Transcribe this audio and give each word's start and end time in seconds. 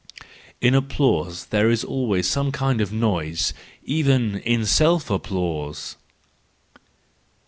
—In 0.61 0.73
applause 0.73 1.45
there 1.45 1.69
is 1.69 1.83
always 1.83 2.27
som< 2.27 2.51
kind 2.51 2.81
of 2.81 2.91
noise: 2.91 3.53
even 3.83 4.37
in 4.39 4.65
self 4.65 5.11
applause. 5.11 5.95